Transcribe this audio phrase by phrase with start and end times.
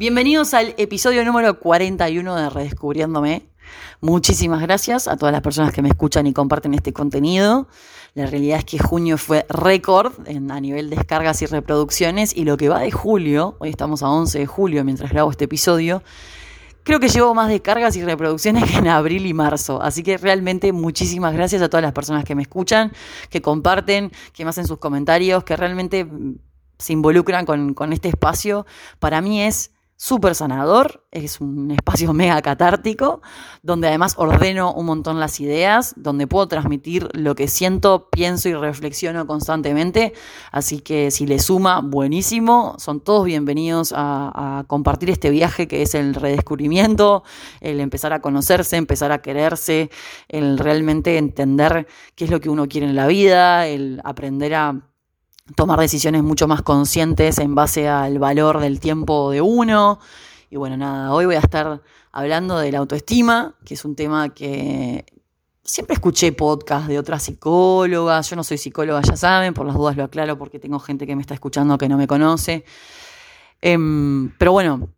[0.00, 3.50] Bienvenidos al episodio número 41 de Redescubriéndome.
[4.00, 7.68] Muchísimas gracias a todas las personas que me escuchan y comparten este contenido.
[8.14, 12.56] La realidad es que junio fue récord a nivel de descargas y reproducciones y lo
[12.56, 16.02] que va de julio, hoy estamos a 11 de julio mientras grabo este episodio,
[16.82, 19.82] creo que llevo más descargas y reproducciones que en abril y marzo.
[19.82, 22.90] Así que realmente muchísimas gracias a todas las personas que me escuchan,
[23.28, 26.06] que comparten, que me hacen sus comentarios, que realmente
[26.78, 28.64] se involucran con, con este espacio.
[28.98, 33.20] Para mí es súper sanador, es un espacio mega catártico,
[33.62, 38.54] donde además ordeno un montón las ideas, donde puedo transmitir lo que siento, pienso y
[38.54, 40.14] reflexiono constantemente,
[40.52, 45.82] así que si le suma, buenísimo, son todos bienvenidos a, a compartir este viaje que
[45.82, 47.22] es el redescubrimiento,
[47.60, 49.90] el empezar a conocerse, empezar a quererse,
[50.28, 54.89] el realmente entender qué es lo que uno quiere en la vida, el aprender a
[55.54, 59.98] tomar decisiones mucho más conscientes en base al valor del tiempo de uno.
[60.50, 61.82] Y bueno, nada, hoy voy a estar
[62.12, 65.04] hablando de la autoestima, que es un tema que
[65.62, 68.28] siempre escuché podcast de otras psicólogas.
[68.28, 71.14] Yo no soy psicóloga, ya saben, por las dudas lo aclaro porque tengo gente que
[71.14, 72.64] me está escuchando que no me conoce.
[73.60, 74.88] Em, pero bueno,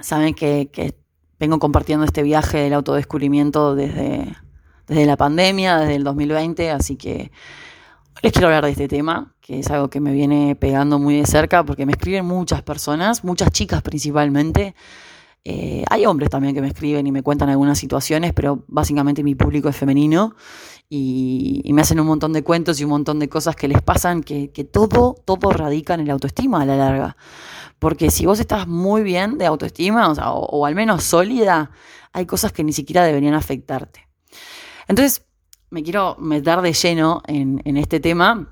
[0.00, 0.96] saben que,
[1.38, 4.36] vengo compartiendo este viaje del autodescubrimiento desde,
[4.86, 7.30] desde la pandemia, desde el 2020, así que
[8.22, 11.26] les quiero hablar de este tema, que es algo que me viene pegando muy de
[11.26, 14.76] cerca porque me escriben muchas personas, muchas chicas principalmente.
[15.42, 19.34] Eh, hay hombres también que me escriben y me cuentan algunas situaciones, pero básicamente mi
[19.34, 20.36] público es femenino
[20.88, 24.22] y, me hacen un montón de cuentos y un montón de cosas que les pasan
[24.22, 27.16] que, todo, todo radica en el autoestima a la larga.
[27.80, 31.72] Porque si vos estás muy bien de autoestima, o, o al menos sólida,
[32.12, 34.06] hay cosas que ni siquiera deberían afectarte.
[34.86, 35.24] Entonces,
[35.70, 38.48] me quiero meter de lleno en, este tema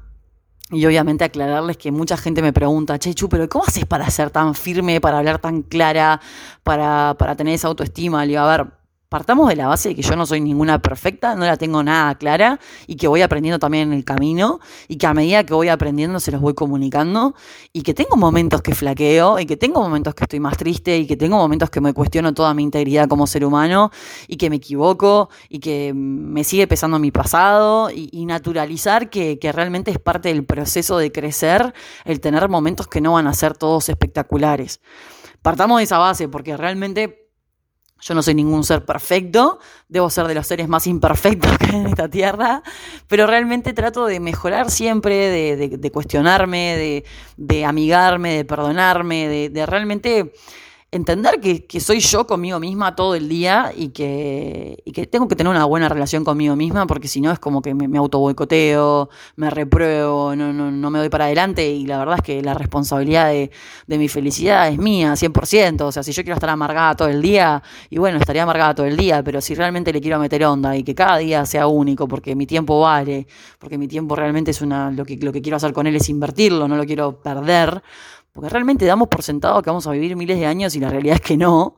[0.70, 4.54] y obviamente aclararles que mucha gente me pregunta, Chechu, pero ¿cómo haces para ser tan
[4.54, 6.20] firme, para hablar tan clara,
[6.62, 8.24] para, para tener esa autoestima?
[8.24, 8.77] Le digo, a ver,
[9.08, 12.14] partamos de la base de que yo no soy ninguna perfecta, no la tengo nada
[12.16, 15.68] clara y que voy aprendiendo también en el camino y que a medida que voy
[15.68, 17.34] aprendiendo se los voy comunicando
[17.72, 21.06] y que tengo momentos que flaqueo y que tengo momentos que estoy más triste y
[21.06, 23.90] que tengo momentos que me cuestiono toda mi integridad como ser humano
[24.26, 29.90] y que me equivoco y que me sigue pesando mi pasado y, naturalizar que, realmente
[29.90, 31.72] es parte del proceso de crecer
[32.04, 34.80] el tener momentos que no van a ser todos espectaculares.
[35.40, 37.27] Partamos de esa base porque realmente
[38.00, 41.76] yo no soy ningún ser perfecto, debo ser de los seres más imperfectos que hay
[41.76, 42.62] en esta tierra,
[43.08, 47.04] pero realmente trato de mejorar siempre, de, cuestionarme, de,
[47.36, 50.32] de, amigarme, de perdonarme, de, realmente
[50.90, 55.50] entender que, soy yo conmigo misma todo el día y que, que tengo que tener
[55.50, 59.10] una buena relación conmigo misma porque si no es como que me, me auto boicoteo,
[59.36, 62.54] me repruebo, no, no, no, me doy para adelante y la verdad es que la
[62.54, 63.50] responsabilidad de,
[63.86, 65.82] de, mi felicidad es mía, 100%.
[65.82, 68.86] O sea, si yo quiero estar amargada todo el día, y bueno, estaría amargada todo
[68.86, 72.08] el día, pero si realmente le quiero meter onda y que cada día sea único
[72.08, 73.26] porque mi tiempo vale,
[73.58, 76.08] porque mi tiempo realmente es una, lo que, lo que quiero hacer con él es
[76.08, 77.82] invertirlo, no lo quiero perder
[78.38, 81.16] porque realmente damos por sentado que vamos a vivir miles de años y la realidad
[81.16, 81.74] es que no.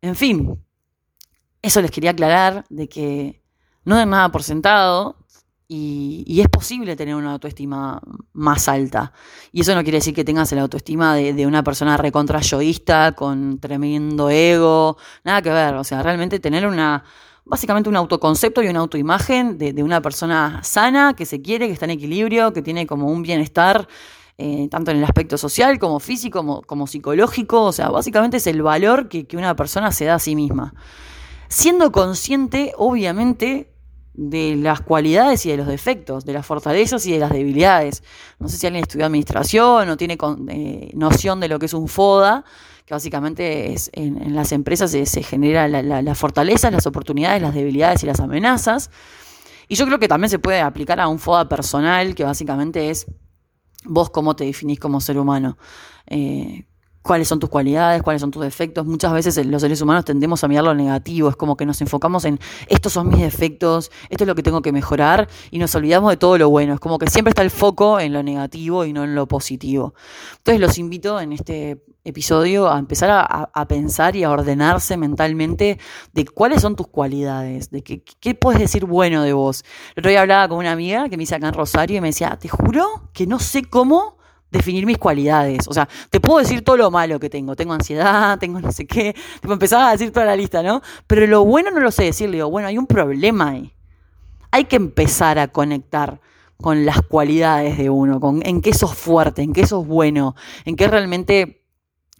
[0.00, 0.58] En fin,
[1.60, 3.42] eso les quería aclarar de que
[3.84, 5.18] no den nada por sentado
[5.68, 8.00] y, es posible tener una autoestima
[8.32, 9.12] más alta.
[9.52, 13.58] Y eso no quiere decir que tengas la autoestima de, una persona recontra yoísta, con
[13.58, 15.74] tremendo ego, nada que ver.
[15.74, 17.04] O sea, realmente tener una,
[17.44, 21.74] básicamente un autoconcepto y una autoimagen de, de una persona sana, que se quiere, que
[21.74, 23.86] está en equilibrio, que tiene como un bienestar
[24.36, 28.62] eh, tanto en el aspecto social como físico, como, psicológico, o sea, básicamente es el
[28.62, 30.74] valor que, una persona se da a sí misma.
[31.48, 33.70] Siendo consciente, obviamente,
[34.14, 38.02] de las cualidades y de los defectos, de las fortalezas y de las debilidades.
[38.40, 40.18] No sé si alguien estudió administración o tiene
[40.48, 42.44] eh, noción de lo que es un FODA,
[42.86, 48.06] que básicamente es en, las empresas se, genera las fortalezas, las oportunidades, las debilidades y
[48.06, 48.90] las amenazas.
[49.68, 53.06] Y yo creo que también se puede aplicar a un FODA personal, que básicamente es
[53.84, 55.58] vos cómo te definís como ser humano.
[56.06, 56.66] Eh,
[57.04, 58.86] cuáles son tus cualidades, cuáles son tus defectos.
[58.86, 62.24] Muchas veces los seres humanos tendemos a mirar lo negativo, es como que nos enfocamos
[62.24, 66.10] en estos son mis defectos, esto es lo que tengo que mejorar y nos olvidamos
[66.10, 66.72] de todo lo bueno.
[66.72, 69.94] Es como que siempre está el foco en lo negativo y no en lo positivo.
[70.38, 75.78] Entonces los invito en este episodio a empezar a, pensar y a ordenarse mentalmente
[76.14, 79.62] de cuáles son tus cualidades, de qué, qué puedes decir bueno de vos.
[79.94, 82.08] El otro día hablaba con una amiga que me dice acá en Rosario y me
[82.08, 84.23] decía, te juro que no sé cómo
[84.54, 85.66] definir mis cualidades.
[85.68, 87.56] O sea, te puedo decir todo lo malo que tengo.
[87.56, 89.14] Tengo ansiedad, tengo no sé qué.
[89.40, 90.80] Tipo, empezaba a decir toda la lista, ¿no?
[91.06, 92.30] Pero lo bueno no lo sé decir.
[92.30, 93.74] Le digo, bueno, hay un problema ahí.
[94.50, 96.20] Hay que empezar a conectar
[96.56, 100.76] con las cualidades de uno, con en qué sos fuerte, en qué sos bueno, en
[100.76, 101.64] qué realmente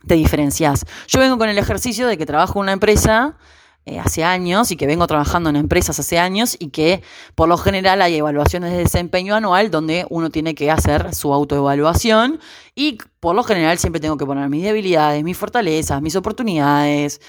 [0.06, 0.84] te diferencias.
[1.06, 3.38] Yo vengo con el ejercicio de que trabajo en una empresa
[3.86, 7.02] eh, hace años y que vengo trabajando en empresas hace años y que
[7.34, 12.40] por lo general hay evaluaciones de desempeño anual donde uno tiene que hacer su autoevaluación
[12.74, 17.20] y por lo general siempre tengo que poner mis debilidades, mis fortalezas, mis oportunidades.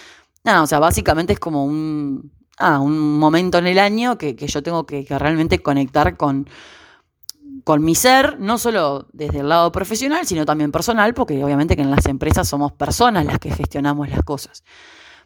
[0.45, 4.63] Nada, o sea, básicamente es como un, ah, un momento en el año que, yo
[4.63, 6.47] tengo que, que realmente conectar con,
[7.65, 11.81] con mi ser, no solo desde el lado profesional, sino también personal, porque obviamente que
[11.81, 14.63] en las empresas somos personas las que gestionamos las cosas.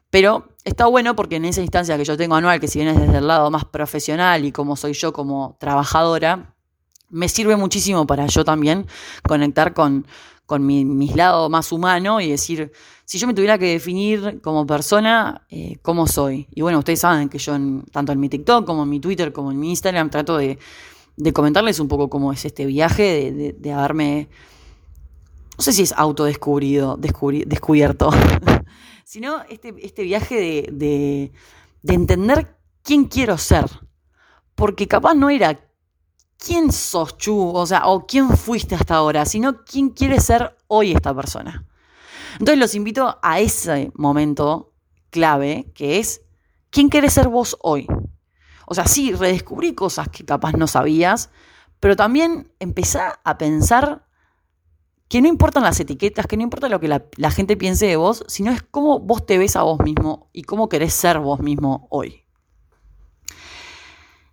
[0.10, 3.00] Pero está bueno porque en esa instancia que yo tengo anual, que si bien es
[3.00, 6.56] desde el lado más profesional y como soy yo como trabajadora,
[7.10, 8.88] me sirve muchísimo para yo también
[9.24, 10.06] conectar con,
[10.50, 12.72] con mi, lado más humano y decir,
[13.06, 16.48] si yo me tuviera que definir como persona, eh, ¿cómo soy?
[16.56, 17.56] Y bueno, ustedes saben que yo
[17.92, 20.58] tanto en mi TikTok como en mi Twitter como en mi Instagram trato de,
[21.34, 24.30] comentarles un poco cómo es este viaje, de, de, haberme,
[25.60, 28.12] no sé si es autodescubrido, descubierto,
[29.04, 31.34] sino este, este viaje de, de,
[31.82, 33.66] de entender quién quiero ser.
[34.56, 35.60] Porque capaz no era
[36.38, 40.94] quién sos Chu, o sea, o quién fuiste hasta ahora, sino quién quiere ser hoy
[40.94, 41.68] esta persona.
[42.36, 44.72] Entonces los invito a ese momento
[45.10, 46.22] clave, que es
[46.70, 47.86] quién quieres ser vos hoy.
[48.66, 51.32] O sea, sí, redescubrí cosas que capaz no sabías,
[51.82, 54.08] pero también empezá a pensar
[55.10, 58.24] que no importan las etiquetas, que no importa lo que la, gente piense de vos,
[58.28, 61.88] sino es cómo vos te ves a vos mismo y cómo querés ser vos mismo
[61.90, 62.24] hoy.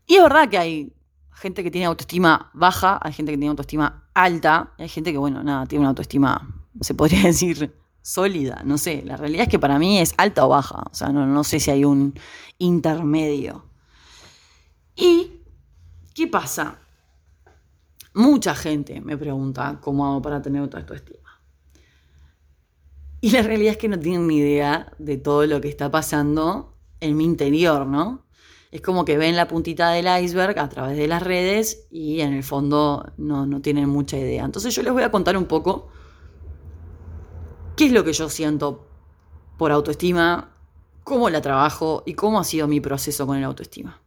[0.06, 0.93] Y es verdad que hay
[1.32, 5.43] gente que tiene autoestima baja, hay gente que tiene autoestima alta, hay gente que, bueno,
[5.43, 6.46] nada, tiene una autoestima,
[6.82, 10.50] se podría decir, sólida, no sé, la realidad es que para mí es alta o
[10.50, 12.12] baja, o sea, no, no sé si hay un
[12.58, 13.64] intermedio.
[14.94, 15.40] ¿Y
[16.14, 16.78] qué pasa?
[18.16, 21.38] Mucha gente me pregunta cómo hago para tener autoestima.
[23.20, 26.78] Y la realidad es que no tienen ni idea de todo lo que está pasando
[27.00, 28.24] en mi interior, ¿no?
[28.70, 32.32] Es como que ven la puntita del iceberg a través de las redes y en
[32.32, 34.46] el fondo no, no tienen mucha idea.
[34.46, 35.88] Entonces yo les voy a contar un poco
[37.76, 38.88] qué es lo que yo siento
[39.58, 40.54] por autoestima,
[41.04, 44.00] cómo la trabajo y cómo ha sido mi proceso con el autoestima.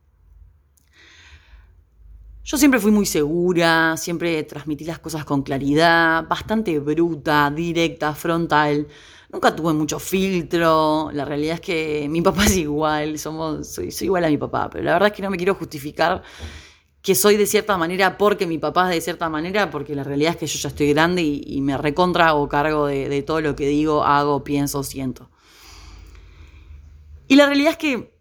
[2.52, 8.88] Yo siempre fui muy segura, siempre transmití las cosas con claridad, bastante bruta, directa, frontal.
[9.32, 11.12] Nunca tuve mucho filtro.
[11.14, 14.84] La realidad es que mi papá es igual, somos, soy, igual a mi papá, pero
[14.84, 16.24] la verdad es que no me quiero justificar
[17.04, 20.32] que soy de cierta manera porque mi papá es de cierta manera, porque la realidad
[20.32, 24.04] es que yo ya estoy grande y, me recontra cargo de todo lo que digo,
[24.04, 25.30] hago, pienso, siento.
[27.28, 28.19] Y la realidad es que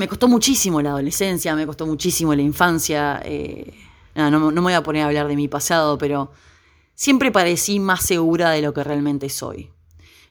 [0.00, 3.20] me costó muchísimo la adolescencia, me costó muchísimo la infancia.
[3.22, 3.70] Eh,
[4.14, 6.32] no, me voy a poner a hablar de mi pasado, pero
[6.94, 9.70] siempre parecí más segura de lo que realmente soy.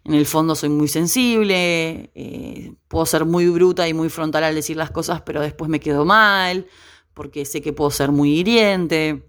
[0.04, 4.56] En el fondo soy muy sensible, eh, puedo ser muy bruta y muy frontal al
[4.56, 6.66] decir las cosas, pero después me quedo mal,
[7.14, 9.24] porque sé que puedo ser muy hiriente.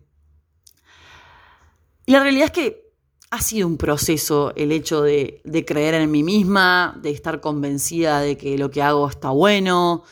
[2.07, 2.91] Y la realidad es que
[3.29, 8.39] ha sido un proceso el hecho de, creer en mí misma, de estar convencida de
[8.39, 10.03] que lo que hago está bueno.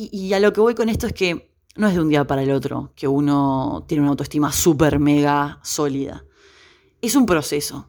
[0.00, 2.44] Y, a lo que voy con esto es que no es de un día para
[2.44, 6.24] el otro que uno tiene una autoestima súper mega sólida.
[7.02, 7.88] Es un proceso.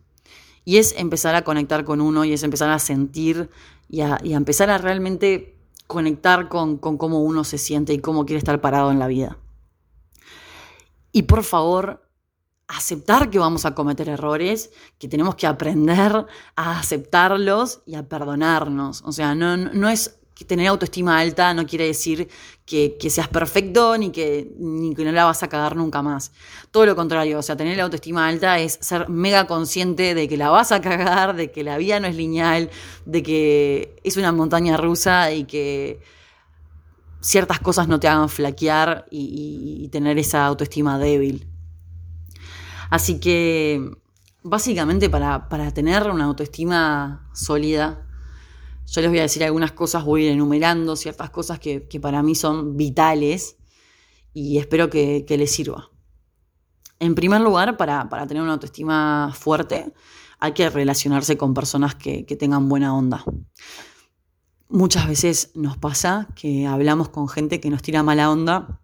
[0.66, 3.52] Y es empezar a conectar con uno y es empezar a sentir
[3.88, 8.40] y a, empezar a realmente conectar con, con cómo uno se siente y cómo quiere
[8.40, 9.38] estar parado en la vida.
[11.12, 12.10] Y por favor,
[12.68, 16.26] aceptar que vamos a cometer errores, que tenemos que aprender
[16.56, 19.04] a aceptarlos y a perdonarnos.
[19.06, 22.30] O sea, no, no es que tener autoestima alta no quiere decir
[22.66, 26.32] que, seas perfecto ni que, ni que no la vas a cagar nunca más.
[26.72, 30.38] Todo lo contrario, o sea, tener la autoestima alta es ser mega consciente de que
[30.38, 32.70] la vas a cagar, de que la vida no es lineal,
[33.06, 36.00] de que es una montaña rusa y que
[37.20, 41.48] ciertas cosas no te hagan flaquear y tener esa autoestima débil.
[42.90, 43.92] Así que
[44.44, 48.06] básicamente para, tener una autoestima sólida,
[48.92, 52.24] yo les voy a decir algunas cosas, voy a ir enumerando ciertas cosas que, para
[52.24, 53.58] mí son vitales
[54.34, 55.90] y espero que, les sirva.
[57.00, 59.94] En primer lugar, para, tener una autoestima fuerte,
[60.40, 63.24] hay que relacionarse con personas que, tengan buena onda.
[64.70, 68.82] Muchas veces nos pasa que hablamos con gente que nos tira mala onda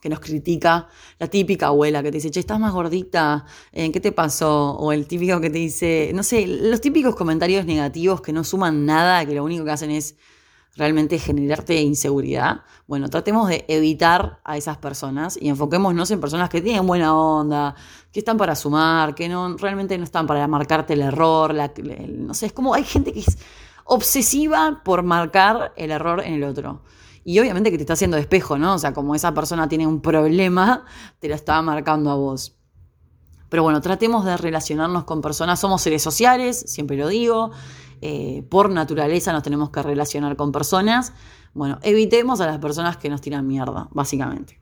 [0.00, 0.88] que nos critica,
[1.18, 4.72] la típica abuela que te dice, che, estás más gordita, ¿en ¿qué te pasó?
[4.72, 8.86] O el típico que te dice, no sé, los típicos comentarios negativos que no suman
[8.86, 10.16] nada, que lo único que hacen es
[10.76, 16.62] realmente generarte inseguridad, bueno, tratemos de evitar a esas personas y enfoquémonos en personas que
[16.62, 17.74] tienen buena onda,
[18.12, 22.46] que están para sumar, que no realmente no están para marcarte el error, no sé,
[22.46, 23.36] es como hay gente que es
[23.84, 26.82] obsesiva por marcar el error en el otro.
[27.24, 28.74] Y obviamente que te está haciendo espejo, ¿no?
[28.74, 30.84] O sea, como esa persona tiene un problema,
[31.18, 32.56] te lo está marcando a vos.
[33.50, 35.60] Pero bueno, tratemos de relacionarnos con personas.
[35.60, 37.50] Somos seres sociales, siempre lo digo.
[38.00, 41.12] Eh, por naturaleza nos tenemos que relacionar con personas.
[41.52, 44.60] Bueno, evitemos a las personas que nos tiran mierda, básicamente.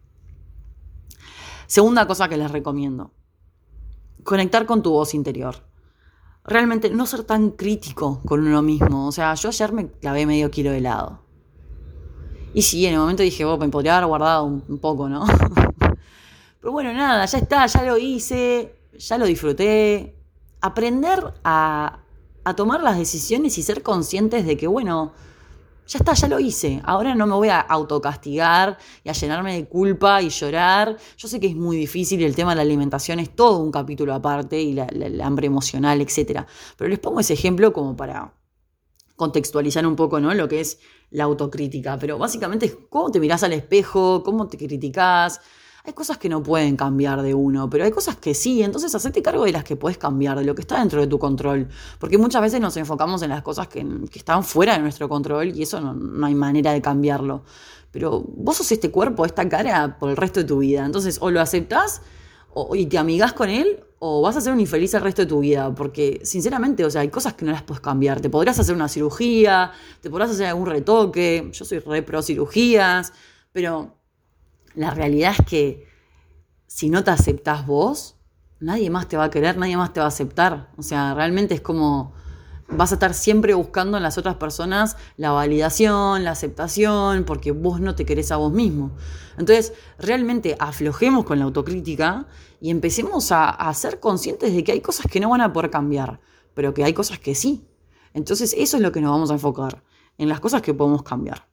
[1.66, 3.12] Segunda cosa que les recomiendo.
[4.24, 5.68] Conectar con tu voz interior.
[6.44, 9.06] Realmente no ser tan crítico con uno mismo.
[9.06, 11.27] O sea, yo ayer me clavé medio kilo de helado.
[12.54, 15.26] Y sí, en el momento dije, oh, me podría haber guardado un, poco, ¿no?
[16.60, 20.14] Pero bueno, nada, ya está, ya lo hice, ya lo disfruté.
[20.60, 22.00] Aprender a,
[22.44, 25.12] a tomar las decisiones y ser conscientes de que, bueno,
[25.88, 26.80] ya está, ya lo hice.
[26.84, 30.96] Ahora no me voy a autocastigar y a llenarme de culpa y llorar.
[31.16, 33.72] Yo sé que es muy difícil y el tema de la alimentación es todo un
[33.72, 34.86] capítulo aparte y la,
[35.24, 36.42] hambre emocional, etc.
[36.76, 38.34] Pero les pongo ese ejemplo como para
[39.18, 40.32] contextualizar un poco ¿no?
[40.32, 40.78] lo que es
[41.10, 41.98] la autocrítica.
[41.98, 45.40] Pero básicamente es cómo te mirás al espejo, cómo te criticás,
[45.84, 48.62] hay cosas que no pueden cambiar de uno, pero hay cosas que sí.
[48.62, 51.18] Entonces, hacete cargo de las que puedes cambiar, de lo que está dentro de tu
[51.18, 51.66] control.
[51.98, 55.62] Porque muchas veces nos enfocamos en las cosas que, están fuera de nuestro control y
[55.62, 57.42] eso no, hay manera de cambiarlo.
[57.90, 60.84] Pero vos sos este cuerpo, esta cara por el resto de tu vida.
[60.84, 62.02] Entonces, o lo aceptás
[62.74, 65.40] y te amigás con él, o vas a ser un infeliz el resto de tu
[65.40, 65.74] vida.
[65.74, 68.20] Porque, sinceramente, o sea, hay cosas que no las puedes cambiar.
[68.20, 71.50] Te podrás hacer una cirugía, te podrás hacer algún retoque.
[71.52, 73.12] Yo soy re pro cirugías,
[73.52, 73.96] pero
[74.74, 75.88] la realidad es que
[76.66, 78.16] si no te aceptás vos,
[78.60, 80.70] nadie más te va a querer, nadie más te va a aceptar.
[80.76, 82.12] O sea, realmente es como
[82.68, 87.80] vas a estar siempre buscando en las otras personas la validación, la aceptación, porque vos
[87.80, 88.92] no te querés a vos mismo.
[89.38, 92.26] Entonces, realmente aflojemos con la autocrítica
[92.60, 96.20] y empecemos a, ser conscientes de que hay cosas que no van a poder cambiar,
[96.54, 97.66] pero que hay cosas que sí.
[98.14, 99.82] Entonces, eso es lo que nos vamos a enfocar,
[100.16, 101.46] en las cosas que podemos cambiar.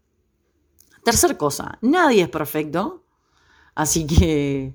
[1.03, 3.05] Tercer cosa, nadie es perfecto,
[3.75, 4.73] Así que,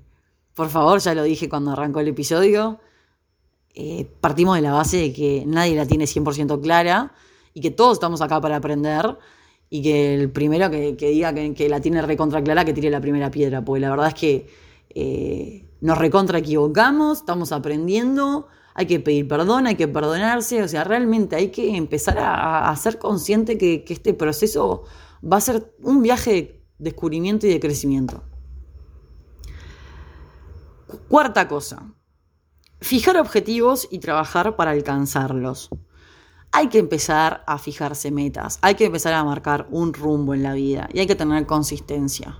[0.53, 2.79] por favor, ya lo dije cuando arrancó el episodio,
[3.73, 7.13] eh, partimos de la base de que nadie la tiene 100% clara
[7.53, 9.17] y que todos estamos acá para aprender
[9.69, 13.31] y que el primero que, diga que, la tiene recontra clara, que tire la primera
[13.31, 14.47] piedra, porque la verdad es que
[14.89, 20.83] eh, nos recontra equivocamos, estamos aprendiendo, hay que pedir perdón, hay que perdonarse, o sea,
[20.83, 24.83] realmente hay que empezar a, ser consciente que, que este proceso
[25.23, 28.23] va a ser un viaje de descubrimiento y de crecimiento.
[31.07, 31.93] Cuarta cosa,
[32.81, 35.69] fijar objetivos y trabajar para alcanzarlos.
[36.51, 40.53] Hay que empezar a fijarse metas, hay que empezar a marcar un rumbo en la
[40.53, 42.37] vida y hay que tener consistencia.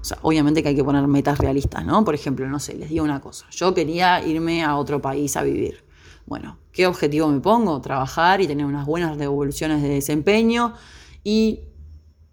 [0.00, 2.04] O sea, obviamente que hay que poner metas realistas, ¿no?
[2.04, 5.42] Por ejemplo, no sé, les digo una cosa, yo quería irme a otro país a
[5.42, 5.84] vivir.
[6.26, 7.80] Bueno, ¿qué objetivo me pongo?
[7.80, 10.74] Trabajar y tener unas buenas devoluciones de desempeño
[11.22, 11.60] y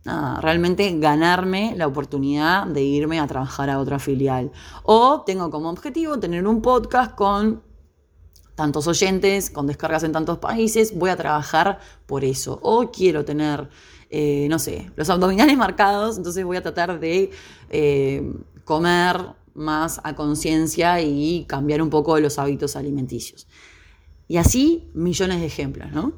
[0.04, 4.52] realmente ganarme la oportunidad de irme a trabajar a otra filial.
[4.84, 7.62] O tengo como objetivo tener un podcast con
[8.56, 12.60] tantos oyentes, con descargas en tantos países, voy a trabajar por eso.
[12.62, 13.70] O quiero tener,
[14.10, 17.32] eh, no sé, los abdominales marcados, entonces voy a tratar de
[17.70, 18.34] eh,
[18.66, 23.48] comer más a conciencia y cambiar un poco los hábitos alimenticios.
[24.28, 26.14] Y así millones de ejemplos, ¿no?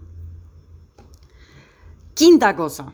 [2.14, 2.94] Quinta cosa,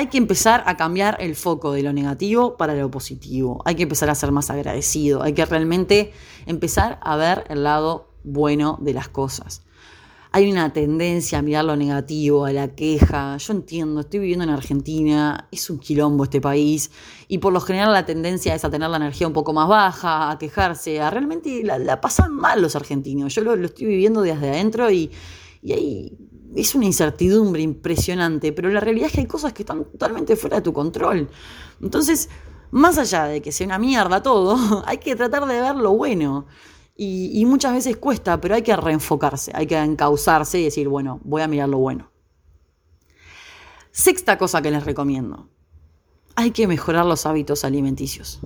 [0.00, 3.60] hay que empezar a cambiar el foco de lo negativo para lo positivo.
[3.66, 5.22] Hay que empezar a ser más agradecido.
[5.22, 6.14] Hay que realmente
[6.46, 9.62] empezar a ver el lado bueno de las cosas.
[10.32, 13.36] Hay una tendencia a mirar lo negativo, a la queja.
[13.36, 16.90] Yo entiendo, estoy viviendo en Argentina, es un quilombo este país
[17.28, 20.30] y por lo general la tendencia es a tener la energía un poco más baja,
[20.30, 23.34] a quejarse, a realmente la, pasan mal los argentinos.
[23.34, 25.10] Yo lo, estoy viviendo desde adentro y,
[25.60, 29.84] y hay es una incertidumbre impresionante, pero la realidad es que hay cosas que están
[29.84, 31.28] totalmente fuera de tu control.
[31.80, 32.28] Entonces,
[32.70, 36.46] más allá de que sea una mierda todo, hay que tratar de ver lo bueno.
[37.02, 41.40] Y, muchas veces cuesta, pero hay que reenfocarse, hay que encauzarse y decir, bueno, voy
[41.40, 42.10] a mirar lo bueno.
[43.90, 45.48] Sexta cosa que les recomiendo.
[46.36, 48.40] Hay que mejorar los hábitos alimenticios.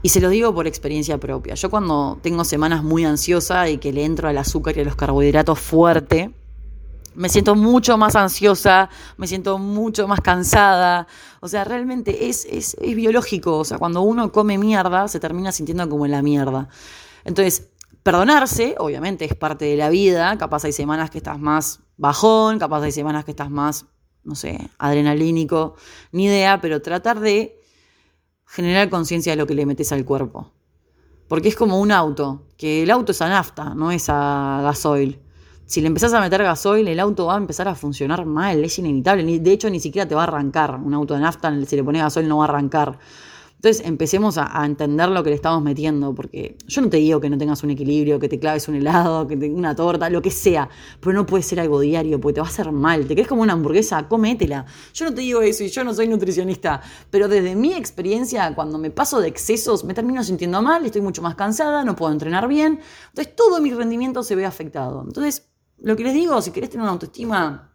[0.00, 1.54] Y se lo digo por experiencia propia.
[1.56, 4.96] Yo cuando tengo semanas muy ansiosa y que le entro al azúcar y a los
[4.96, 6.32] carbohidratos fuerte,
[7.16, 11.06] me siento mucho más ansiosa, me siento mucho más cansada.
[11.40, 13.58] O sea, realmente es, es, biológico.
[13.58, 16.68] O sea, cuando uno come mierda, se termina sintiendo como en la mierda.
[17.24, 17.70] Entonces,
[18.02, 20.36] perdonarse, obviamente, es parte de la vida.
[20.38, 23.86] Capaz hay semanas que estás más bajón, capaz hay semanas que estás más
[24.26, 25.76] no sé, adrenalínico,
[26.10, 27.60] ni idea, pero tratar de
[28.44, 30.52] generar conciencia de lo que le metes al cuerpo.
[31.28, 35.20] Porque es como un auto, que el auto es a nafta, no es a gasoil.
[35.66, 38.78] Si le empezás a meter gasoil, el auto va a empezar a funcionar mal, es
[38.78, 39.40] inevitable.
[39.40, 40.76] De hecho, ni siquiera te va a arrancar.
[40.76, 42.98] Un auto de nafta, si le pones gasoil, no va a arrancar.
[43.56, 47.28] Entonces empecemos a, entender lo que le estamos metiendo, porque yo no te digo que
[47.30, 50.30] no tengas un equilibrio, que te claves un helado, que tengas una torta, lo que
[50.30, 50.68] sea,
[51.00, 53.06] pero no puede ser algo diario, porque te va a hacer mal.
[53.06, 54.06] ¿Te crees como una hamburguesa?
[54.06, 54.66] Cométela.
[54.94, 56.80] Yo no te digo eso y yo no soy nutricionista,
[57.10, 61.22] pero desde mi experiencia, cuando me paso de excesos, me termino sintiendo mal, estoy mucho
[61.22, 65.02] más cansada, no puedo entrenar bien, entonces todo mi rendimiento se ve afectado.
[65.04, 67.72] Entonces, lo que les digo, si querés tener una autoestima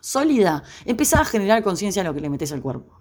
[0.00, 2.98] sólida, empezá a generar conciencia de lo que le metes al cuerpo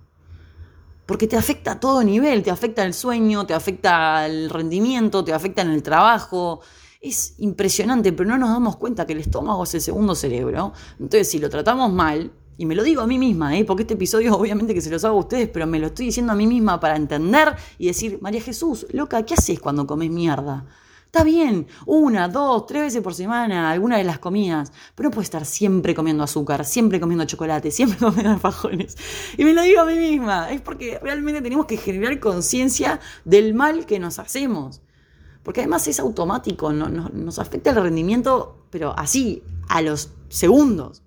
[1.08, 5.34] porque te afecta a todo nivel, te afecta el sueño, te afecta el rendimiento, te
[5.34, 6.60] afecta en el trabajo.
[7.00, 10.74] Es impresionante, pero no nos damos cuenta que el estómago es el segundo cerebro.
[11.00, 13.64] Entonces, si lo tratamos mal, y me lo digo a mí misma, ¿eh?
[13.64, 16.34] porque este episodio obviamente que se los hago a ustedes, pero me lo estoy diciendo
[16.34, 20.66] a mí misma para entender y decir, María Jesús, loca, ¿qué haces cuando comes mierda?
[21.08, 25.28] Está bien, una, dos, tres veces por semana, alguna de las comidas, pero no puedes
[25.28, 28.98] estar siempre comiendo azúcar, siempre comiendo chocolate, siempre comiendo alfajores.
[29.38, 33.54] Y me lo digo a mí misma, es porque realmente tenemos que generar conciencia del
[33.54, 34.82] mal que nos hacemos.
[35.44, 41.04] Porque además es automático, nos afecta el rendimiento, pero así, a los segundos.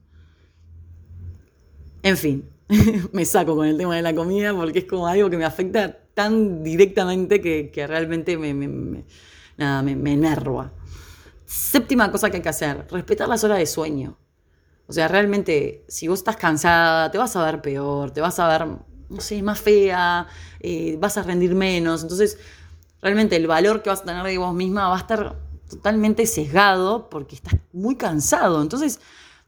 [2.03, 2.49] En fin,
[3.13, 5.95] me saco con el tema de la comida porque es como algo que me afecta
[6.15, 9.05] tan directamente que, realmente me
[9.61, 10.73] nada, me, me enerva.
[11.47, 14.17] Séptima cosa que hay que hacer, respetar las horas de sueño.
[14.87, 18.49] O sea, realmente, si vos estás cansada, te vas a ver peor, te vas a
[18.49, 18.67] ver,
[19.09, 20.27] no sé, más fea,
[20.59, 22.03] eh, vas a rendir menos.
[22.03, 22.39] Entonces,
[23.01, 25.37] realmente el valor que vas a tener de vos misma va a estar
[25.69, 28.61] totalmente sesgado porque estás muy cansado.
[28.61, 29.01] Entonces,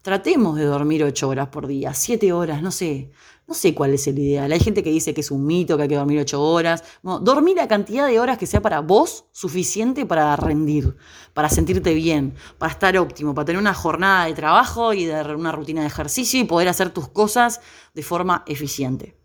[0.02, 3.11] tratemos de dormir ocho horas por día, siete horas, no sé.
[3.46, 4.50] No sé cuál es el ideal.
[4.50, 6.82] Hay gente que dice que es un mito, que hay que dormir ocho horas.
[7.02, 10.96] dormir la cantidad de horas que sea para vos suficiente para rendir,
[11.34, 15.52] para sentirte bien, para estar óptimo, para tener una jornada de trabajo y de una
[15.52, 17.61] rutina de ejercicio y poder hacer tus cosas
[17.94, 19.16] de forma eficiente.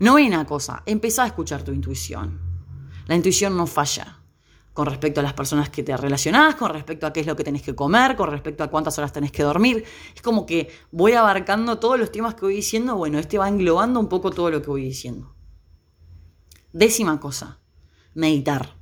[0.00, 2.40] Novena cosa, empezá a escuchar tu intuición.
[3.06, 4.18] La intuición no falla
[4.72, 7.42] con respecto a las personas que te relacionás, con respecto a qué es lo que
[7.42, 9.84] tenés que comer, con respecto a cuántas horas tenés que dormir.
[10.14, 13.98] Es como que voy abarcando todos los temas que voy diciendo, bueno, este va englobando
[13.98, 15.34] un poco todo lo que voy diciendo.
[16.72, 17.58] Décima cosa,
[18.14, 18.76] meditar.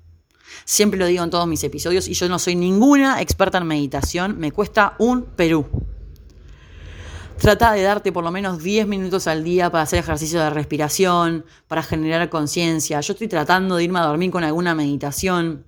[0.64, 4.38] Siempre lo digo en todos mis episodios y yo no soy ninguna experta en meditación,
[4.38, 5.66] me cuesta un Perú.
[7.38, 11.44] Trata de darte por lo menos 10 minutos al día para hacer ejercicio de respiración,
[11.68, 13.01] para generar conciencia.
[13.01, 15.64] Yo estoy tratando de irme a dormir con alguna meditación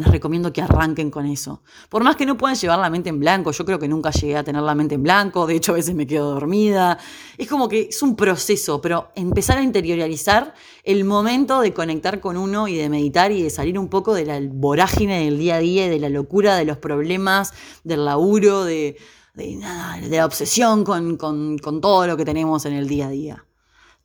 [0.00, 1.62] les recomiendo que arranquen con eso.
[1.88, 4.36] Por más que no puedan llevar la mente en blanco, yo creo que nunca llegué
[4.36, 6.98] a tener la mente en blanco, de hecho a veces me quedo dormida.
[7.38, 12.36] Es como que es un proceso, pero empezar a interiorizar el momento de conectar con
[12.36, 15.60] uno y de meditar y de salir un poco de la vorágine del día a
[15.60, 17.52] día, de la locura, de los problemas,
[17.84, 18.96] del laburo, de,
[19.34, 23.44] la obsesión con todo lo que tenemos en el día a día.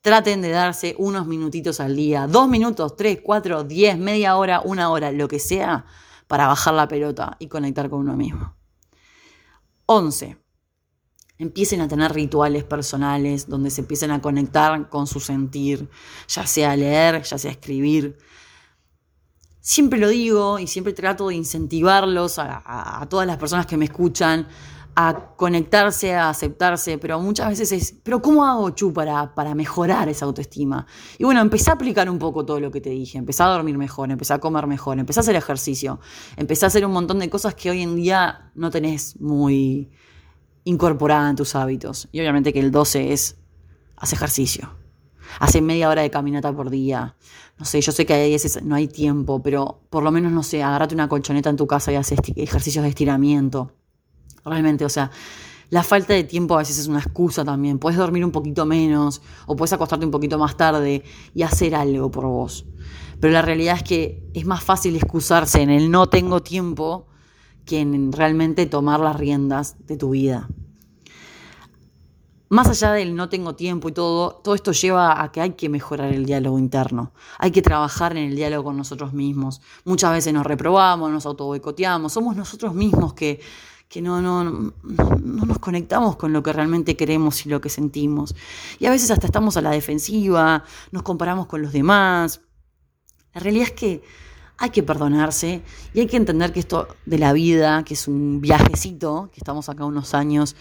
[0.05, 4.91] Traten de darse unos minutitos al día, dos minutos, tres, cuatro, diez, media hora, una
[4.91, 5.87] hora, lo que sea,
[6.27, 8.55] para bajar la pelota y conectar con uno mismo.
[9.87, 10.37] 11.
[11.39, 15.89] Empiecen a tener rituales personales donde se empiecen a conectar con su sentir,
[16.27, 18.19] ya sea leer, ya sea escribir.
[19.59, 23.85] Siempre lo digo y siempre trato de incentivarlos a, a todas las personas que me
[23.85, 24.47] escuchan
[24.95, 30.07] a conectarse, a aceptarse, pero muchas veces es, pero ¿cómo hago, Chu, para, para mejorar
[30.07, 30.87] esa autoestima?
[31.17, 33.77] Y bueno, empecé a aplicar un poco todo lo que te dije, empecé a dormir
[33.77, 35.99] mejor, empecé a comer mejor, empecé a hacer ejercicio,
[36.37, 39.91] empecé a hacer un montón de cosas que hoy en día no tenés muy
[40.63, 42.07] incorporadas en tus hábitos.
[42.13, 43.35] Y obviamente que el 12 es,
[43.97, 44.77] haz ejercicio.
[45.39, 47.17] Hace media hora de caminata por día.
[47.57, 50.43] No sé, yo sé que a veces no hay tiempo, pero por lo menos, no
[50.43, 53.73] sé, agárrate una colchoneta en tu casa y haz ejercicios de estiramiento
[54.45, 55.11] realmente, o sea,
[55.69, 57.79] la falta de tiempo a veces es una excusa también.
[57.79, 61.03] Puedes dormir un poquito menos o puedes acostarte un poquito más tarde
[61.33, 62.65] y hacer algo por vos.
[63.19, 67.07] Pero la realidad es que es más fácil excusarse en el no tengo tiempo
[67.65, 70.47] que en realmente tomar las riendas de tu vida.
[72.49, 75.67] Más allá del no tengo tiempo y todo, todo esto lleva a que hay que
[75.67, 77.11] mejorar el diálogo interno.
[77.39, 79.61] Hay que trabajar en el diálogo con nosotros mismos.
[79.83, 82.13] Muchas veces nos reprobamos, nos auto boicoteamos.
[82.13, 83.41] Somos nosotros mismos que
[83.95, 88.35] que no, no, no, nos conectamos con lo que realmente queremos y lo que sentimos.
[88.77, 92.41] Y a veces hasta estamos a la defensiva, nos comparamos con los demás.
[93.33, 94.03] La realidad es que
[94.57, 95.61] hay que perdonarse
[95.93, 99.69] y hay que entender que esto de la vida, que es un viajecito, que estamos
[99.69, 100.57] acá unos años,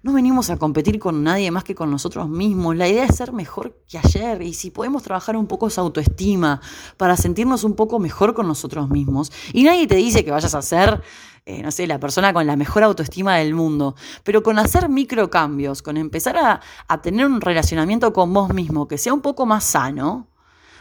[0.00, 2.76] no venimos a competir con nadie más que con nosotros mismos.
[2.76, 6.60] La idea es ser mejor que ayer y si podemos trabajar un poco esa autoestima
[6.96, 9.32] para sentirnos un poco mejor con nosotros mismos.
[9.52, 11.02] Y nadie te dice que vayas a ser,
[11.48, 15.80] eh, no sé, la persona con la mejor autoestima del mundo, pero con hacer microcambios,
[15.80, 19.64] con empezar a, a tener un relacionamiento con vos mismo que sea un poco más
[19.64, 20.28] sano,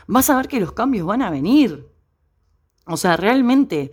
[0.08, 1.88] vas a ver que los cambios van a venir.
[2.86, 3.92] O sea, realmente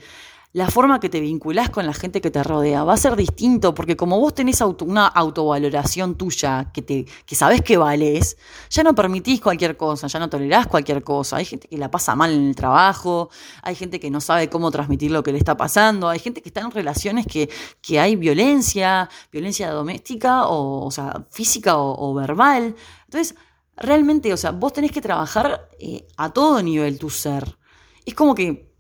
[0.55, 3.75] la forma que te vinculás con la gente que te rodea va a ser distinto,
[3.75, 8.37] porque como vos tenés una autovaloración tuya, que, te, que sabés que valés,
[8.71, 11.39] ya no permitís cualquier cosa, ya no tolerás cualquier cosa.
[11.39, 13.31] Hay gente que la pasa mal en el trabajo,
[13.63, 16.51] hay gente que no sabe cómo transmitir lo que le está pasando, hay gente que
[16.51, 17.51] está en relaciones que,
[17.83, 22.77] que hay violencia, violencia doméstica, o, o sea, física o, verbal.
[23.07, 23.35] Entonces,
[23.77, 27.59] realmente, o sea, vos tenés que trabajar eh, a todo nivel tu ser.
[28.07, 28.74] Es como que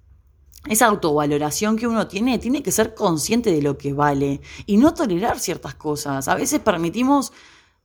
[0.68, 4.94] esa autovaloración que uno tiene, tiene que ser consciente de lo que vale y no
[4.94, 6.28] tolerar ciertas cosas.
[6.28, 7.32] A veces permitimos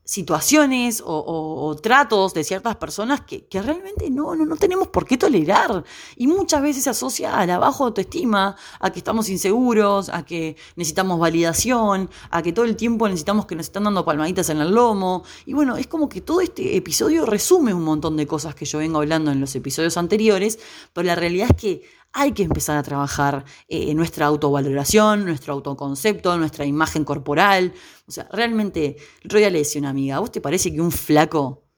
[0.10, 5.84] situaciones o, tratos de ciertas personas que, realmente no, no, no, tenemos por qué tolerar.
[6.16, 10.56] Y muchas veces se asocia a la baja autoestima, a que estamos inseguros, a que
[10.76, 14.72] necesitamos validación, a que todo el tiempo necesitamos que nos están dando palmaditas en el
[14.72, 15.24] lomo.
[15.46, 18.80] Y bueno, es como que todo este episodio resume un montón de cosas que yo
[18.80, 20.58] vengo hablando en los episodios anteriores,
[20.92, 26.38] pero la realidad es que hay que empezar a trabajar eh, nuestra autovaloración, nuestro autoconcepto,
[26.38, 27.74] nuestra imagen corporal.
[28.08, 30.82] O sea, realmente, el otro día le decía una amiga, ¿a vos te parece que
[30.82, 31.69] un flaco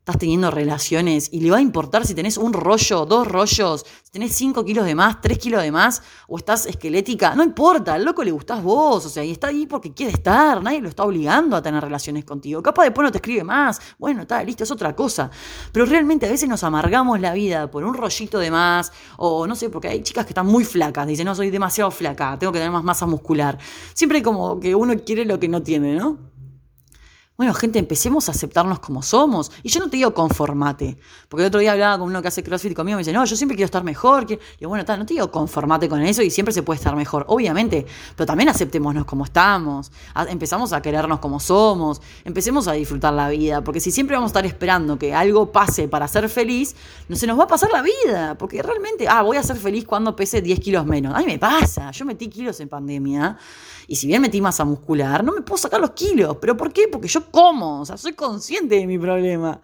[0.00, 4.10] estás teniendo relaciones y le va a importar si tenés un rollo, dos rollos, si
[4.10, 8.04] tenés cinco kilos de más, tres kilos de más, o estás esquelética, no importa, al
[8.04, 11.04] loco le gustás vos, o sea, y está ahí porque quiere estar, nadie lo está
[11.04, 12.62] obligando a tener relaciones contigo.
[12.62, 15.30] Capaz después no te escribe más, bueno, está, listo, es otra cosa.
[15.70, 19.54] Pero realmente a veces nos amargamos la vida por un rollito de más, o no
[19.54, 22.58] sé, porque hay chicas que están muy flacas, dicen, no, soy demasiado flaca, tengo que
[22.58, 23.58] tener más masa muscular.
[23.92, 26.29] Siempre como que uno quiere lo que no tiene, ¿no?
[27.40, 29.50] Bueno, gente, empecemos a aceptarnos como somos.
[29.62, 30.98] Y yo no te digo conformate.
[31.26, 33.24] Porque el otro día hablaba con uno que hace CrossFit conmigo y me dice, no,
[33.24, 34.26] yo siempre quiero estar mejor.
[34.30, 36.94] Y yo, bueno, tal, no te digo conformate con eso y siempre se puede estar
[36.94, 37.24] mejor.
[37.28, 37.86] Obviamente.
[38.14, 39.90] Pero también aceptémonos como estamos.
[40.28, 42.02] Empezamos a querernos como somos.
[42.26, 43.64] Empecemos a disfrutar la vida.
[43.64, 46.76] Porque si siempre vamos a estar esperando que algo pase para ser feliz,
[47.08, 48.36] no se nos va a pasar la vida.
[48.36, 51.14] Porque realmente, ah, voy a ser feliz cuando pese 10 kilos menos.
[51.14, 51.90] A mí me pasa.
[51.90, 53.38] Yo metí kilos en pandemia.
[53.86, 56.36] Y si bien metí masa muscular, no me puedo sacar los kilos.
[56.38, 56.86] ¿Pero por qué?
[56.86, 59.60] Porque yo como, o sea, soy consciente de mi problema.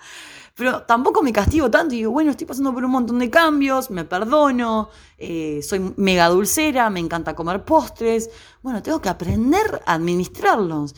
[0.55, 3.91] Pero tampoco me castigo tanto y digo, bueno, estoy pasando por un montón de cambios,
[3.91, 8.31] me perdono, eh, soy mega dulcera, me encanta comer postres.
[8.63, 10.95] Bueno, tengo que aprender a administrarlos.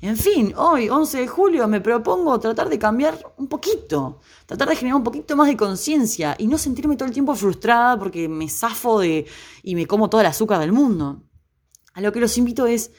[0.00, 4.76] En fin, hoy, 11 de julio, me propongo tratar de cambiar un poquito, tratar de
[4.76, 8.48] generar un poquito más de conciencia y no sentirme todo el tiempo frustrada porque me
[8.48, 9.26] zafo de
[9.62, 11.22] y me como toda el azúcar del mundo.
[11.94, 12.92] A lo que los invito es,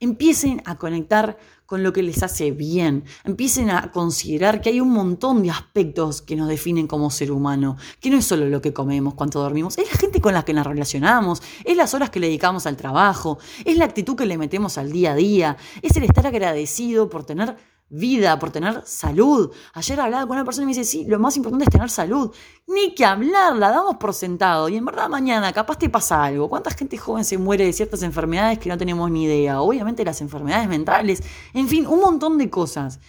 [0.00, 1.38] empiecen a conectar
[1.70, 6.20] con lo que les hace bien, empiecen a considerar que hay un montón de aspectos
[6.20, 9.78] que nos definen como ser humano, que no es solo lo que comemos, cuánto dormimos,
[9.78, 12.76] es la gente con la que nos relacionamos, es las horas que le dedicamos al
[12.76, 17.08] trabajo, es la actitud que le metemos al día a día, es el estar agradecido
[17.08, 17.56] por tener
[17.90, 19.50] vida, por tener salud.
[19.74, 22.32] Ayer hablaba con una persona y me dice, sí, lo más importante es tener salud.
[22.68, 24.68] Ni que hablar, la damos por sentado.
[24.68, 26.48] Y en verdad mañana capaz te pasa algo.
[26.48, 29.60] ¿Cuánta gente joven se muere de ciertas enfermedades que no tenemos ni idea?
[29.60, 31.22] Obviamente las enfermedades mentales.
[31.52, 33.00] En fin, un montón de cosas.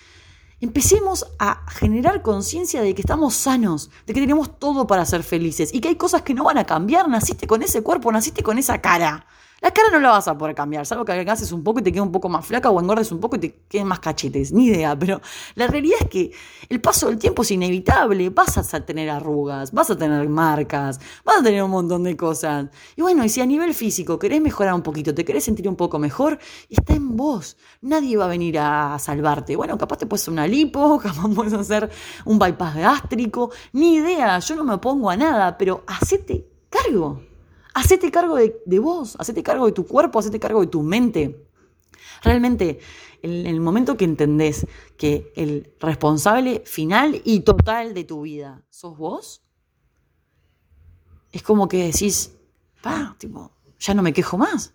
[0.59, 5.73] Empecemos a generar conciencia de que estamos sanos, de que tenemos todo para ser felices
[5.73, 7.07] y que hay cosas que no van a cambiar.
[7.07, 9.25] Naciste con ese cuerpo, naciste con esa cara.
[9.61, 11.91] La cara no la vas a poder cambiar, salvo que haces un poco y te
[11.91, 14.65] quede un poco más flaca o engordes un poco y te queden más cachetes, ni
[14.65, 15.21] idea, pero
[15.53, 16.31] la realidad es que
[16.67, 21.41] el paso del tiempo es inevitable, vas a tener arrugas, vas a tener marcas, vas
[21.41, 22.69] a tener un montón de cosas.
[22.95, 25.75] Y bueno, y si a nivel físico querés mejorar un poquito, te querés sentir un
[25.75, 29.55] poco mejor, está en vos, nadie va a venir a salvarte.
[29.55, 31.87] Bueno, capaz te puedes hacer una lipo, capaz puedes hacer
[32.25, 37.30] un bypass gástrico, ni idea, yo no me opongo a nada, pero hacete cargo.
[37.73, 41.47] Hacete cargo de, vos, hacete cargo de tu cuerpo, hacete cargo de tu mente.
[42.21, 42.79] Realmente,
[43.21, 48.97] en el momento que entendés que el responsable final y total de tu vida sos
[48.97, 49.43] vos,
[51.31, 52.35] es como que decís,
[52.81, 53.15] pa,
[53.79, 54.73] ya no me quejo más.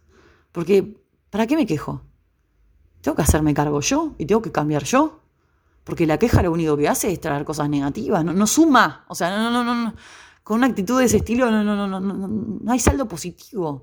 [0.52, 0.96] Porque,
[1.28, 2.02] ¿para qué me quejo?
[3.02, 5.20] Tengo que hacerme cargo yo y tengo que cambiar yo.
[5.84, 9.04] Porque la queja lo único que hace es traer cosas negativas, no, no suma.
[9.08, 9.94] O sea, no, no, no, no
[10.46, 13.82] con una actitud de ese estilo no, no, no, no, no, no hay saldo positivo.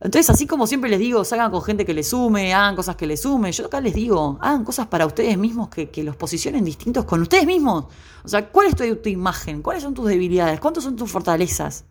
[0.00, 3.06] Entonces, así como siempre les digo, salgan con gente que les sume, hagan cosas que
[3.06, 7.04] les sume, yo acá les digo, hagan cosas para ustedes mismos que, los posicionen distintos
[7.04, 7.84] con ustedes mismos.
[8.24, 9.60] O sea, ¿cuál es tu, imagen?
[9.60, 10.58] ¿Cuáles son tus debilidades?
[10.58, 11.84] ¿Cuántas son tus fortalezas?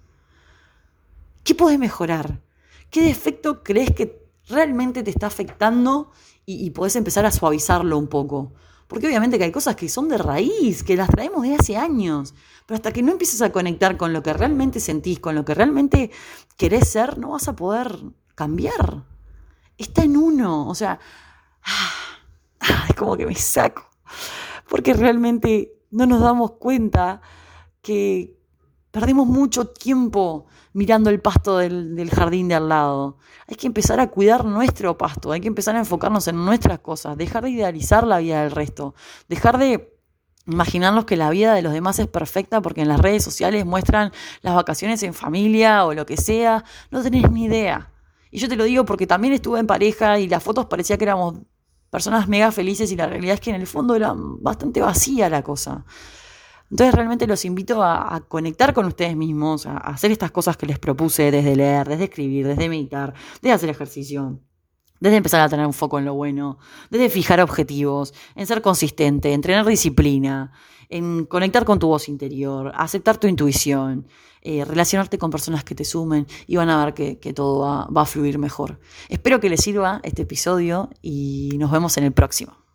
[1.43, 2.41] ¿Qué puedes mejorar?
[2.89, 6.09] ¿Qué defecto crees que realmente te está afectando
[6.47, 8.53] y, y podés empezar a suavizarlo un poco.
[8.87, 12.33] Porque obviamente que hay cosas que son de raíz, que las traemos de hace años.
[12.65, 15.53] Pero hasta que no empieces a conectar con lo que realmente sentís, con lo que
[15.53, 16.11] realmente
[16.55, 17.99] querés ser, no vas a poder
[18.35, 19.03] cambiar.
[19.77, 20.67] Está en uno.
[20.67, 20.99] O sea,
[21.63, 23.89] ah, es como que me saco.
[24.69, 27.21] Porque realmente no nos damos cuenta
[27.81, 28.36] que
[28.91, 33.17] perdemos mucho tiempo mirando el pasto del, jardín de al lado.
[33.47, 37.17] Hay que empezar a cuidar nuestro pasto, hay que empezar a enfocarnos en nuestras cosas,
[37.17, 38.95] dejar de idealizar la vida del resto,
[39.27, 39.93] dejar de
[40.45, 44.11] imaginarnos que la vida de los demás es perfecta porque en las redes sociales muestran
[44.41, 47.91] las vacaciones en familia o lo que sea, no tenés ni idea.
[48.31, 51.05] Y yo te lo digo porque también estuve en pareja y las fotos parecía que
[51.05, 51.35] éramos
[51.89, 55.43] personas mega felices y la realidad es que en el fondo era bastante vacía la
[55.43, 55.85] cosa.
[56.69, 60.79] Entonces realmente los invito a, conectar con ustedes mismos, a, hacer estas cosas que les
[60.79, 64.39] propuse desde leer, desde escribir, desde meditar, desde hacer ejercicio,
[64.99, 66.57] desde empezar a tener un foco en lo bueno,
[66.89, 70.51] desde fijar objetivos, en ser consistente, en tener disciplina,
[70.89, 74.07] en conectar con tu voz interior, aceptar tu intuición,
[74.41, 78.05] eh, relacionarte con personas que te sumen y van a ver que, todo va a
[78.05, 78.79] fluir mejor.
[79.09, 82.57] Espero que les sirva este episodio y nos vemos en el próximo.